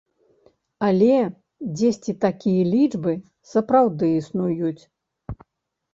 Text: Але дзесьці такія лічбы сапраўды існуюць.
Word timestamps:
Але 0.87 1.17
дзесьці 1.75 2.15
такія 2.25 2.63
лічбы 2.73 3.13
сапраўды 3.53 4.13
існуюць. 4.21 4.83